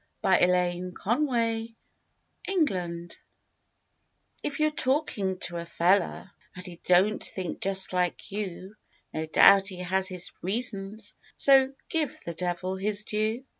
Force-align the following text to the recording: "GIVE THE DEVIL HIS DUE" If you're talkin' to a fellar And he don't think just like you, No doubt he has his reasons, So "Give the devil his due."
"GIVE 0.23 0.39
THE 0.39 0.95
DEVIL 1.27 1.45
HIS 1.45 2.63
DUE" 2.63 2.73
If 4.41 4.59
you're 4.59 4.71
talkin' 4.71 5.37
to 5.41 5.57
a 5.57 5.65
fellar 5.67 6.31
And 6.55 6.65
he 6.65 6.81
don't 6.85 7.23
think 7.23 7.59
just 7.61 7.93
like 7.93 8.31
you, 8.31 8.73
No 9.13 9.27
doubt 9.27 9.67
he 9.67 9.77
has 9.81 10.07
his 10.07 10.31
reasons, 10.41 11.13
So 11.35 11.73
"Give 11.89 12.19
the 12.25 12.33
devil 12.33 12.75
his 12.77 13.03
due." 13.03 13.45